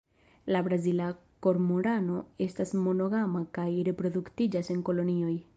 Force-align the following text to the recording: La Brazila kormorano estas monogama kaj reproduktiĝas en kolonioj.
La 0.53 0.61
Brazila 0.67 1.09
kormorano 1.47 2.17
estas 2.47 2.73
monogama 2.89 3.45
kaj 3.59 3.69
reproduktiĝas 3.93 4.77
en 4.77 4.87
kolonioj. 4.91 5.41